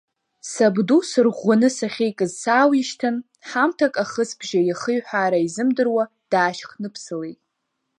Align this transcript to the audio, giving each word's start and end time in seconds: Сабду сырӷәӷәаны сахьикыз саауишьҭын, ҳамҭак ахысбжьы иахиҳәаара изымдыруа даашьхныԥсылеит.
Сабду 0.51 0.99
сырӷәӷәаны 1.09 1.69
сахьикыз 1.77 2.31
саауишьҭын, 2.41 3.15
ҳамҭак 3.49 3.93
ахысбжьы 4.03 4.59
иахиҳәаара 4.63 5.39
изымдыруа 5.45 6.03
даашьхныԥсылеит. 6.31 7.39